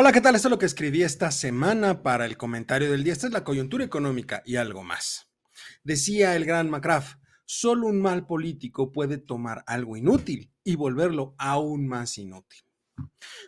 Hola, 0.00 0.12
¿qué 0.12 0.20
tal? 0.20 0.36
Esto 0.36 0.46
es 0.46 0.50
lo 0.50 0.60
que 0.60 0.66
escribí 0.66 1.02
esta 1.02 1.32
semana 1.32 2.04
para 2.04 2.24
el 2.24 2.36
comentario 2.36 2.88
del 2.88 3.02
día. 3.02 3.12
Esta 3.12 3.26
es 3.26 3.32
la 3.32 3.42
coyuntura 3.42 3.82
económica 3.82 4.44
y 4.46 4.54
algo 4.54 4.84
más. 4.84 5.28
Decía 5.82 6.36
el 6.36 6.44
gran 6.44 6.70
McCraff, 6.70 7.16
solo 7.46 7.88
un 7.88 8.00
mal 8.00 8.24
político 8.24 8.92
puede 8.92 9.18
tomar 9.18 9.64
algo 9.66 9.96
inútil 9.96 10.52
y 10.62 10.76
volverlo 10.76 11.34
aún 11.36 11.88
más 11.88 12.16
inútil. 12.16 12.60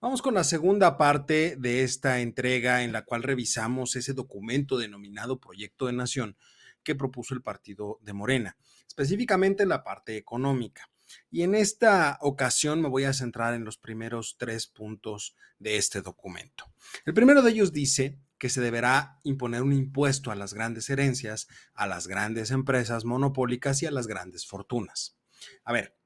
Vamos 0.00 0.22
con 0.22 0.34
la 0.34 0.44
segunda 0.44 0.96
parte 0.96 1.56
de 1.58 1.82
esta 1.82 2.20
entrega 2.20 2.84
en 2.84 2.92
la 2.92 3.04
cual 3.04 3.24
revisamos 3.24 3.96
ese 3.96 4.12
documento 4.12 4.78
denominado 4.78 5.40
Proyecto 5.40 5.86
de 5.86 5.94
Nación 5.94 6.36
que 6.84 6.94
propuso 6.94 7.34
el 7.34 7.42
partido 7.42 7.98
de 8.02 8.12
Morena, 8.12 8.56
específicamente 8.86 9.66
la 9.66 9.82
parte 9.82 10.16
económica. 10.16 10.88
Y 11.30 11.42
en 11.42 11.54
esta 11.54 12.18
ocasión 12.20 12.80
me 12.80 12.88
voy 12.88 13.04
a 13.04 13.12
centrar 13.12 13.54
en 13.54 13.64
los 13.64 13.78
primeros 13.78 14.36
tres 14.38 14.66
puntos 14.66 15.36
de 15.58 15.76
este 15.76 16.02
documento. 16.02 16.72
El 17.04 17.14
primero 17.14 17.42
de 17.42 17.50
ellos 17.50 17.72
dice 17.72 18.18
que 18.38 18.48
se 18.48 18.60
deberá 18.60 19.18
imponer 19.24 19.62
un 19.62 19.72
impuesto 19.72 20.30
a 20.30 20.34
las 20.34 20.54
grandes 20.54 20.90
herencias, 20.90 21.48
a 21.74 21.86
las 21.86 22.06
grandes 22.06 22.50
empresas 22.50 23.04
monopólicas 23.04 23.82
y 23.82 23.86
a 23.86 23.90
las 23.90 24.06
grandes 24.06 24.46
fortunas. 24.46 25.16
A 25.64 25.72
ver, 25.72 25.96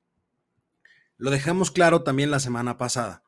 lo 1.16 1.30
dejamos 1.30 1.70
claro 1.70 2.02
también 2.02 2.30
la 2.30 2.40
semana 2.40 2.78
pasada. 2.78 3.24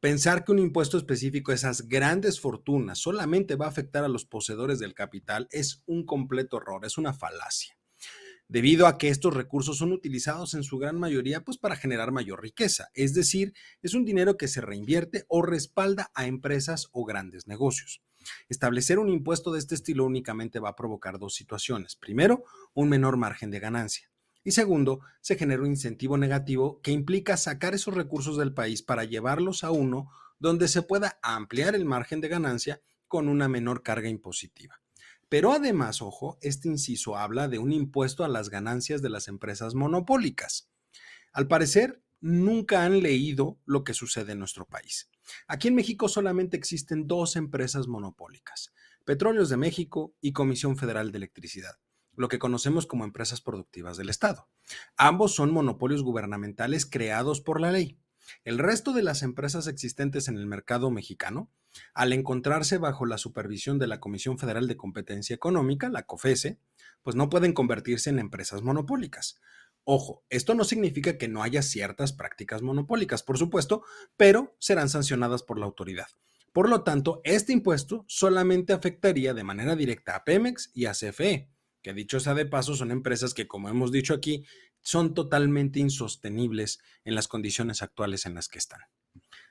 Pensar 0.00 0.44
que 0.44 0.52
un 0.52 0.58
impuesto 0.58 0.98
específico 0.98 1.52
a 1.52 1.54
esas 1.54 1.88
grandes 1.88 2.40
fortunas 2.40 2.98
solamente 2.98 3.56
va 3.56 3.66
a 3.66 3.70
afectar 3.70 4.04
a 4.04 4.08
los 4.08 4.24
poseedores 4.24 4.78
del 4.78 4.94
capital 4.94 5.48
es 5.50 5.82
un 5.86 6.04
completo 6.04 6.58
error, 6.58 6.84
es 6.84 6.98
una 6.98 7.12
falacia 7.12 7.76
debido 8.48 8.86
a 8.86 8.98
que 8.98 9.08
estos 9.08 9.34
recursos 9.34 9.78
son 9.78 9.92
utilizados 9.92 10.54
en 10.54 10.62
su 10.62 10.78
gran 10.78 10.98
mayoría 10.98 11.42
pues 11.42 11.58
para 11.58 11.76
generar 11.76 12.12
mayor 12.12 12.42
riqueza, 12.42 12.88
es 12.94 13.14
decir, 13.14 13.52
es 13.82 13.94
un 13.94 14.04
dinero 14.04 14.36
que 14.36 14.48
se 14.48 14.60
reinvierte 14.60 15.24
o 15.28 15.42
respalda 15.42 16.10
a 16.14 16.26
empresas 16.26 16.88
o 16.92 17.04
grandes 17.04 17.46
negocios. 17.46 18.02
Establecer 18.48 18.98
un 18.98 19.08
impuesto 19.08 19.52
de 19.52 19.58
este 19.58 19.74
estilo 19.74 20.04
únicamente 20.04 20.58
va 20.58 20.70
a 20.70 20.76
provocar 20.76 21.18
dos 21.18 21.34
situaciones. 21.34 21.96
Primero, 21.96 22.44
un 22.74 22.88
menor 22.88 23.16
margen 23.16 23.50
de 23.50 23.60
ganancia. 23.60 24.10
Y 24.42 24.52
segundo, 24.52 25.00
se 25.20 25.36
genera 25.36 25.62
un 25.62 25.68
incentivo 25.68 26.16
negativo 26.16 26.80
que 26.80 26.92
implica 26.92 27.36
sacar 27.36 27.74
esos 27.74 27.94
recursos 27.94 28.36
del 28.36 28.54
país 28.54 28.82
para 28.82 29.04
llevarlos 29.04 29.64
a 29.64 29.70
uno 29.70 30.10
donde 30.38 30.68
se 30.68 30.82
pueda 30.82 31.18
ampliar 31.22 31.74
el 31.74 31.84
margen 31.84 32.20
de 32.20 32.28
ganancia 32.28 32.80
con 33.08 33.28
una 33.28 33.48
menor 33.48 33.82
carga 33.82 34.08
impositiva. 34.08 34.80
Pero 35.28 35.52
además, 35.52 36.02
ojo, 36.02 36.38
este 36.40 36.68
inciso 36.68 37.16
habla 37.16 37.48
de 37.48 37.58
un 37.58 37.72
impuesto 37.72 38.24
a 38.24 38.28
las 38.28 38.48
ganancias 38.48 39.02
de 39.02 39.10
las 39.10 39.28
empresas 39.28 39.74
monopólicas. 39.74 40.70
Al 41.32 41.48
parecer, 41.48 42.02
nunca 42.20 42.84
han 42.84 43.00
leído 43.00 43.58
lo 43.64 43.84
que 43.84 43.94
sucede 43.94 44.32
en 44.32 44.38
nuestro 44.38 44.66
país. 44.66 45.10
Aquí 45.48 45.68
en 45.68 45.74
México 45.74 46.08
solamente 46.08 46.56
existen 46.56 47.06
dos 47.06 47.36
empresas 47.36 47.88
monopólicas, 47.88 48.72
Petróleos 49.04 49.48
de 49.48 49.56
México 49.56 50.14
y 50.20 50.32
Comisión 50.32 50.76
Federal 50.76 51.12
de 51.12 51.18
Electricidad, 51.18 51.78
lo 52.16 52.28
que 52.28 52.38
conocemos 52.38 52.86
como 52.86 53.04
empresas 53.04 53.40
productivas 53.40 53.96
del 53.96 54.08
Estado. 54.08 54.48
Ambos 54.96 55.34
son 55.34 55.52
monopolios 55.52 56.02
gubernamentales 56.02 56.86
creados 56.86 57.40
por 57.40 57.60
la 57.60 57.70
ley. 57.70 58.00
El 58.44 58.58
resto 58.58 58.92
de 58.92 59.02
las 59.02 59.22
empresas 59.22 59.68
existentes 59.68 60.26
en 60.26 60.36
el 60.36 60.46
mercado 60.46 60.90
mexicano 60.90 61.52
al 61.94 62.12
encontrarse 62.12 62.78
bajo 62.78 63.06
la 63.06 63.18
supervisión 63.18 63.78
de 63.78 63.86
la 63.86 64.00
Comisión 64.00 64.38
Federal 64.38 64.68
de 64.68 64.76
Competencia 64.76 65.34
Económica, 65.34 65.88
la 65.88 66.04
COFESE, 66.04 66.58
pues 67.02 67.16
no 67.16 67.28
pueden 67.28 67.52
convertirse 67.52 68.10
en 68.10 68.18
empresas 68.18 68.62
monopólicas. 68.62 69.40
Ojo, 69.84 70.24
esto 70.30 70.54
no 70.54 70.64
significa 70.64 71.16
que 71.16 71.28
no 71.28 71.42
haya 71.42 71.62
ciertas 71.62 72.12
prácticas 72.12 72.60
monopólicas, 72.60 73.22
por 73.22 73.38
supuesto, 73.38 73.84
pero 74.16 74.56
serán 74.58 74.88
sancionadas 74.88 75.42
por 75.42 75.58
la 75.58 75.66
autoridad. 75.66 76.08
Por 76.52 76.68
lo 76.68 76.82
tanto, 76.82 77.20
este 77.22 77.52
impuesto 77.52 78.04
solamente 78.08 78.72
afectaría 78.72 79.34
de 79.34 79.44
manera 79.44 79.76
directa 79.76 80.16
a 80.16 80.24
Pemex 80.24 80.70
y 80.74 80.86
a 80.86 80.92
CFE, 80.92 81.50
que 81.82 81.94
dicho 81.94 82.18
sea 82.18 82.34
de 82.34 82.46
paso 82.46 82.74
son 82.74 82.90
empresas 82.90 83.32
que, 83.32 83.46
como 83.46 83.68
hemos 83.68 83.92
dicho 83.92 84.12
aquí, 84.12 84.44
son 84.82 85.14
totalmente 85.14 85.80
insostenibles 85.80 86.80
en 87.04 87.14
las 87.14 87.28
condiciones 87.28 87.82
actuales 87.82 88.26
en 88.26 88.34
las 88.34 88.48
que 88.48 88.58
están. 88.58 88.80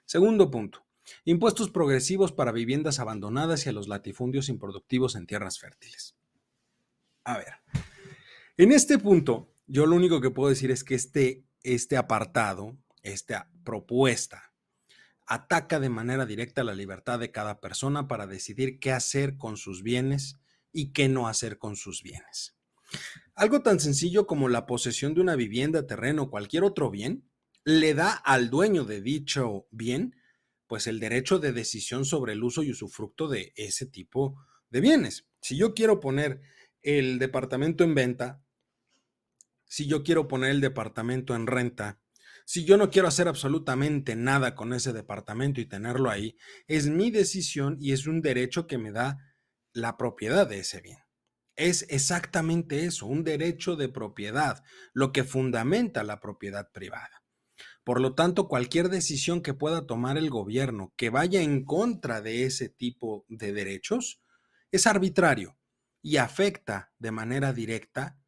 Segundo 0.06 0.52
punto, 0.52 0.84
Impuestos 1.23 1.69
progresivos 1.69 2.31
para 2.31 2.51
viviendas 2.51 2.99
abandonadas 2.99 3.66
y 3.66 3.69
a 3.69 3.73
los 3.73 3.88
latifundios 3.88 4.49
improductivos 4.49 5.16
en 5.16 5.27
tierras 5.27 5.59
fértiles. 5.59 6.16
A 7.23 7.38
ver, 7.38 7.53
en 8.57 8.71
este 8.71 8.97
punto, 8.99 9.53
yo 9.67 9.85
lo 9.85 9.95
único 9.95 10.21
que 10.21 10.31
puedo 10.31 10.49
decir 10.49 10.71
es 10.71 10.83
que 10.83 10.95
este, 10.95 11.43
este 11.63 11.97
apartado, 11.97 12.77
esta 13.01 13.51
propuesta, 13.63 14.53
ataca 15.25 15.79
de 15.79 15.89
manera 15.89 16.25
directa 16.25 16.63
la 16.63 16.75
libertad 16.75 17.19
de 17.19 17.31
cada 17.31 17.59
persona 17.59 18.07
para 18.07 18.27
decidir 18.27 18.79
qué 18.79 18.91
hacer 18.91 19.37
con 19.37 19.57
sus 19.57 19.81
bienes 19.81 20.37
y 20.72 20.91
qué 20.91 21.09
no 21.09 21.27
hacer 21.27 21.57
con 21.57 21.75
sus 21.75 22.03
bienes. 22.03 22.55
Algo 23.33 23.61
tan 23.61 23.79
sencillo 23.79 24.27
como 24.27 24.49
la 24.49 24.66
posesión 24.66 25.13
de 25.13 25.22
una 25.22 25.35
vivienda, 25.35 25.87
terreno 25.87 26.23
o 26.23 26.29
cualquier 26.29 26.63
otro 26.63 26.91
bien, 26.91 27.27
le 27.63 27.93
da 27.95 28.11
al 28.11 28.49
dueño 28.49 28.85
de 28.85 29.01
dicho 29.01 29.67
bien 29.72 30.16
pues 30.68 30.88
el 30.88 31.00
derecho 31.00 31.40
de 31.40 31.53
decisión 31.53 32.06
sobre 32.06 32.34
el 32.34 32.44
uso 32.44 32.64
y 32.64 32.72
usufructo 32.72 33.28
de 33.28 33.53
ese 33.56 33.86
tipo 33.86 34.38
de 34.70 34.81
bienes. 34.81 35.28
Si 35.42 35.58
yo 35.58 35.74
quiero 35.74 36.00
poner 36.00 36.42
el 36.81 37.20
departamento 37.20 37.84
en 37.84 37.96
venta, 37.96 38.44
si 39.66 39.88
yo 39.88 40.03
quiero 40.03 40.28
poner 40.28 40.52
el 40.52 40.62
departamento 40.62 41.36
en 41.36 41.48
renta, 41.48 42.00
si 42.46 42.64
yo 42.64 42.78
no 42.78 42.92
quiero 42.92 43.08
hacer 43.08 43.28
absolutamente 43.28 44.16
nada 44.16 44.53
con 44.53 44.74
ese 44.74 44.94
departamento 44.94 45.62
y 45.62 45.66
tenerlo 45.66 46.12
ahí, 46.12 46.38
es 46.68 46.88
mi 46.88 47.09
decisión 47.09 47.78
y 47.80 47.92
es 47.92 48.06
un 48.06 48.22
derecho 48.22 48.68
que 48.68 48.78
me 48.78 48.92
da 48.92 49.18
la 49.74 49.97
propiedad 49.97 50.47
de 50.47 50.59
ese 50.59 50.82
bien. 50.82 51.00
Es 51.56 51.86
exactamente 51.90 52.86
eso, 52.86 53.08
un 53.08 53.24
derecho 53.24 53.76
de 53.76 53.90
propiedad, 53.90 54.64
lo 54.94 55.12
que 55.12 55.24
fundamenta 55.24 56.03
la 56.03 56.20
propiedad 56.20 56.72
privada. 56.72 57.25
Por 57.85 58.01
lo 58.01 58.16
tanto, 58.16 58.47
cualquier 58.47 58.90
decisión 58.90 59.41
que 59.41 59.53
pueda 59.53 59.85
tomar 59.85 60.18
el 60.18 60.31
gobierno 60.31 60.91
que 60.97 61.12
vaya 61.12 61.41
en 61.41 61.63
contra 61.63 62.19
de 62.19 62.44
ese 62.44 62.68
tipo 62.68 63.25
de 63.29 63.53
derechos 63.53 64.23
es 64.72 64.88
arbitrario 64.88 65.56
y 66.01 66.18
afecta 66.18 66.91
de 66.97 67.12
manera 67.12 67.53
directa 67.53 68.19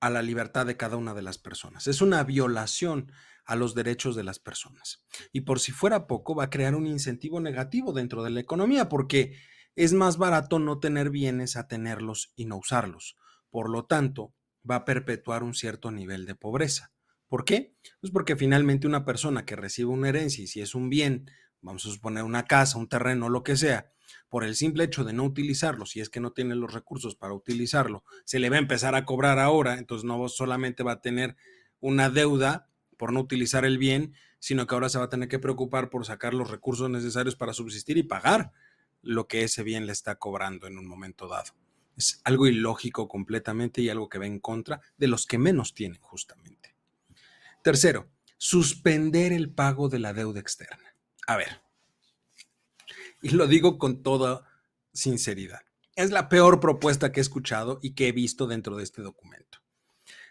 a 0.00 0.10
la 0.10 0.22
libertad 0.22 0.66
de 0.66 0.76
cada 0.76 0.96
una 0.96 1.14
de 1.14 1.22
las 1.22 1.38
personas. 1.38 1.86
Es 1.86 2.02
una 2.02 2.24
violación 2.24 3.12
a 3.44 3.54
los 3.54 3.76
derechos 3.76 4.16
de 4.16 4.24
las 4.24 4.40
personas. 4.40 5.04
Y 5.32 5.42
por 5.42 5.60
si 5.60 5.70
fuera 5.70 6.08
poco, 6.08 6.34
va 6.34 6.44
a 6.44 6.50
crear 6.50 6.74
un 6.74 6.88
incentivo 6.88 7.40
negativo 7.40 7.92
dentro 7.92 8.24
de 8.24 8.30
la 8.30 8.40
economía 8.40 8.88
porque 8.88 9.38
es 9.76 9.92
más 9.92 10.18
barato 10.18 10.58
no 10.58 10.80
tener 10.80 11.10
bienes 11.10 11.56
a 11.56 11.68
tenerlos 11.68 12.32
y 12.34 12.46
no 12.46 12.56
usarlos. 12.56 13.16
Por 13.50 13.70
lo 13.70 13.86
tanto, 13.86 14.34
va 14.68 14.76
a 14.76 14.84
perpetuar 14.84 15.44
un 15.44 15.54
cierto 15.54 15.92
nivel 15.92 16.26
de 16.26 16.34
pobreza. 16.34 16.92
¿Por 17.28 17.44
qué? 17.44 17.74
Pues 18.00 18.12
porque 18.12 18.36
finalmente 18.36 18.86
una 18.86 19.04
persona 19.04 19.44
que 19.44 19.56
recibe 19.56 19.90
una 19.90 20.08
herencia 20.08 20.44
y 20.44 20.46
si 20.46 20.60
es 20.60 20.74
un 20.74 20.88
bien, 20.88 21.30
vamos 21.60 21.84
a 21.86 21.90
suponer 21.90 22.24
una 22.24 22.44
casa, 22.46 22.78
un 22.78 22.88
terreno, 22.88 23.28
lo 23.28 23.42
que 23.42 23.56
sea, 23.56 23.90
por 24.28 24.44
el 24.44 24.54
simple 24.54 24.84
hecho 24.84 25.04
de 25.04 25.12
no 25.12 25.24
utilizarlo, 25.24 25.86
si 25.86 26.00
es 26.00 26.08
que 26.08 26.20
no 26.20 26.32
tiene 26.32 26.54
los 26.54 26.72
recursos 26.72 27.16
para 27.16 27.34
utilizarlo, 27.34 28.04
se 28.24 28.38
le 28.38 28.50
va 28.50 28.56
a 28.56 28.60
empezar 28.60 28.94
a 28.94 29.04
cobrar 29.04 29.38
ahora, 29.38 29.78
entonces 29.78 30.04
no 30.04 30.28
solamente 30.28 30.82
va 30.82 30.92
a 30.92 31.00
tener 31.00 31.36
una 31.80 32.10
deuda 32.10 32.68
por 32.96 33.12
no 33.12 33.20
utilizar 33.20 33.64
el 33.64 33.78
bien, 33.78 34.14
sino 34.38 34.66
que 34.66 34.74
ahora 34.74 34.88
se 34.88 34.98
va 34.98 35.04
a 35.04 35.10
tener 35.10 35.28
que 35.28 35.38
preocupar 35.38 35.90
por 35.90 36.04
sacar 36.06 36.34
los 36.34 36.50
recursos 36.50 36.88
necesarios 36.90 37.36
para 37.36 37.52
subsistir 37.52 37.98
y 37.98 38.02
pagar 38.02 38.52
lo 39.02 39.28
que 39.28 39.44
ese 39.44 39.62
bien 39.62 39.86
le 39.86 39.92
está 39.92 40.16
cobrando 40.16 40.66
en 40.66 40.78
un 40.78 40.86
momento 40.86 41.28
dado. 41.28 41.52
Es 41.96 42.20
algo 42.24 42.46
ilógico 42.46 43.08
completamente 43.08 43.82
y 43.82 43.88
algo 43.88 44.08
que 44.08 44.18
va 44.18 44.26
en 44.26 44.38
contra 44.38 44.80
de 44.96 45.08
los 45.08 45.26
que 45.26 45.38
menos 45.38 45.74
tienen 45.74 46.00
justamente. 46.00 46.67
Tercero, 47.62 48.10
suspender 48.36 49.32
el 49.32 49.52
pago 49.52 49.88
de 49.88 49.98
la 49.98 50.12
deuda 50.12 50.40
externa. 50.40 50.94
A 51.26 51.36
ver, 51.36 51.60
y 53.20 53.30
lo 53.30 53.46
digo 53.46 53.78
con 53.78 54.02
toda 54.02 54.46
sinceridad, 54.92 55.60
es 55.96 56.10
la 56.10 56.28
peor 56.28 56.60
propuesta 56.60 57.12
que 57.12 57.20
he 57.20 57.22
escuchado 57.22 57.80
y 57.82 57.94
que 57.94 58.08
he 58.08 58.12
visto 58.12 58.46
dentro 58.46 58.76
de 58.76 58.84
este 58.84 59.02
documento. 59.02 59.58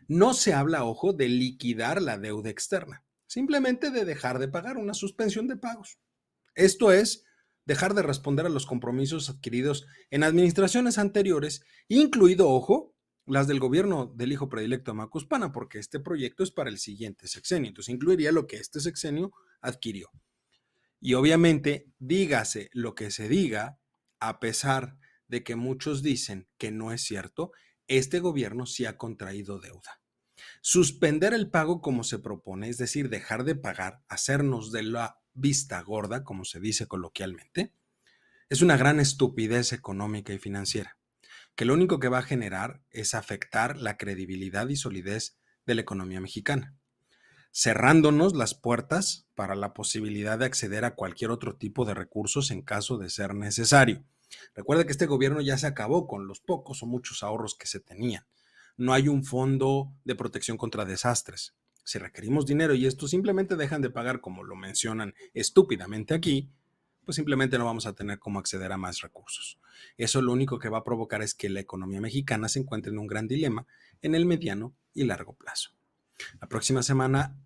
No 0.07 0.33
se 0.33 0.53
habla, 0.53 0.85
ojo, 0.85 1.12
de 1.12 1.27
liquidar 1.27 2.01
la 2.01 2.18
deuda 2.18 2.50
externa, 2.50 3.03
simplemente 3.27 3.91
de 3.91 4.06
dejar 4.06 4.39
de 4.39 4.47
pagar 4.47 4.77
una 4.77 4.94
suspensión 4.94 5.47
de 5.47 5.57
pagos. 5.57 6.00
Esto 6.56 6.94
es 6.94 7.25
dejar 7.65 7.94
de 7.94 8.01
responder 8.01 8.45
a 8.45 8.50
los 8.50 8.65
compromisos 8.65 9.29
adquiridos 9.29 9.85
en 10.09 10.24
administraciones 10.24 10.97
anteriores, 10.97 11.65
incluido, 11.89 12.50
ojo, 12.50 12.95
las 13.27 13.47
del 13.47 13.59
gobierno 13.59 14.12
del 14.15 14.31
hijo 14.31 14.50
predilecto 14.50 14.91
de 14.91 14.97
Macuspana, 14.97 15.51
porque 15.51 15.79
este 15.79 16.00
proyecto 16.00 16.44
es 16.44 16.51
para 16.51 16.69
el 16.69 16.79
siguiente 16.79 17.27
sexenio, 17.27 17.69
entonces 17.69 17.94
incluiría 17.94 18.31
lo 18.31 18.47
que 18.47 18.57
este 18.57 18.79
sexenio 18.79 19.31
adquirió. 19.62 20.09
Y 21.00 21.13
obviamente, 21.13 21.88
dígase 22.00 22.69
lo 22.74 22.95
que 22.95 23.12
se 23.12 23.27
diga, 23.27 23.79
a 24.19 24.39
pesar 24.39 24.97
de 25.27 25.44
que 25.44 25.56
muchos 25.56 26.01
dicen 26.01 26.47
que 26.57 26.71
no 26.71 26.91
es 26.91 27.03
cierto, 27.03 27.51
este 27.88 28.19
gobierno 28.19 28.65
sí 28.65 28.85
ha 28.85 28.97
contraído 28.97 29.59
deuda. 29.59 30.01
Suspender 30.62 31.33
el 31.33 31.50
pago 31.50 31.81
como 31.81 32.03
se 32.03 32.19
propone, 32.19 32.69
es 32.69 32.77
decir, 32.77 33.09
dejar 33.09 33.44
de 33.44 33.56
pagar, 33.56 34.03
hacernos 34.07 34.71
de 34.71 34.83
la 34.83 35.19
vista 35.33 35.81
gorda, 35.81 36.24
como 36.24 36.45
se 36.45 36.59
dice 36.59 36.88
coloquialmente, 36.88 37.74
es 38.50 38.62
una 38.62 38.77
gran 38.77 39.00
estupidez 39.00 39.74
económica 39.74 40.33
y 40.33 40.39
financiera, 40.39 40.96
que 41.57 41.65
lo 41.65 41.74
único 41.74 42.00
que 42.00 42.07
va 42.07 42.19
a 42.19 42.24
generar 42.24 42.83
es 42.92 43.15
afectar 43.15 43.77
la 43.77 43.98
credibilidad 43.98 44.69
y 44.69 44.75
solidez 44.75 45.39
de 45.65 45.74
la 45.74 45.81
economía 45.81 46.21
mexicana, 46.21 46.75
cerrándonos 47.51 48.36
las 48.36 48.54
puertas 48.54 49.27
para 49.33 49.56
la 49.56 49.74
posibilidad 49.74 50.38
de 50.38 50.45
acceder 50.45 50.86
a 50.86 50.94
cualquier 50.94 51.31
otro 51.31 51.56
tipo 51.56 51.83
de 51.83 51.95
recursos 51.95 52.51
en 52.51 52.62
caso 52.62 53.00
de 53.00 53.09
ser 53.09 53.33
necesario. 53.33 54.06
Recuerda 54.54 54.86
que 54.86 54.92
este 54.92 55.07
gobierno 55.07 55.42
ya 55.42 55.57
se 55.57 55.65
acabó 55.65 56.06
con 56.06 56.27
los 56.27 56.42
pocos 56.42 56.83
o 56.83 56.86
muchos 56.86 57.24
ahorros 57.24 57.56
que 57.56 57.65
se 57.65 57.80
tenían. 57.80 58.27
No 58.77 58.94
hay 58.94 59.07
un 59.07 59.24
fondo 59.24 59.92
de 60.06 60.13
protección 60.13 60.57
contra 60.57 60.86
desastres. 60.86 61.56
Si 61.83 61.98
requerimos 61.98 62.45
dinero 62.45 62.75
y 62.75 62.86
esto 62.86 63.07
simplemente 63.07 63.56
dejan 63.56 63.81
de 63.81 63.89
pagar 63.89 64.21
como 64.21 64.44
lo 64.44 64.56
mencionan 64.56 65.15
estúpidamente 65.33 66.13
aquí, 66.13 66.51
pues 67.07 67.15
simplemente 67.15 67.57
no 67.57 67.63
vamos 67.63 67.86
a 67.86 67.94
tener 67.94 68.19
cómo 68.19 68.38
acceder 68.38 68.69
a 68.74 68.77
más 68.77 69.00
recursos. 69.00 69.57
Eso 69.95 70.21
lo 70.21 70.33
único 70.33 70.59
que 70.59 70.68
va 70.68 70.80
a 70.80 70.83
provocar 70.83 71.21
es 71.21 71.33
que 71.33 71.48
la 71.48 71.62
economía 71.62 72.01
mexicana 72.01 72.50
se 72.50 72.59
encuentre 72.59 72.92
en 72.92 73.00
un 73.00 73.07
gran 73.07 73.30
dilema 73.30 73.65
en 74.01 74.13
el 74.13 74.25
mediano 74.25 74.75
y 74.94 75.06
largo 75.06 75.31
plazo. 75.31 75.69
La 76.42 76.50
próxima 76.50 76.83
semana 76.83 77.39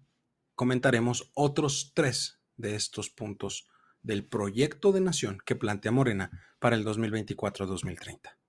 comentaremos 0.55 1.29
otros 1.35 1.91
tres 1.93 2.39
de 2.57 2.73
estos 2.73 3.11
puntos 3.11 3.67
del 4.01 4.25
proyecto 4.25 4.91
de 4.91 5.01
nación 5.01 5.37
que 5.45 5.55
plantea 5.55 5.91
Morena 5.91 6.31
para 6.57 6.75
el 6.75 6.83
2024-2030. 6.83 8.40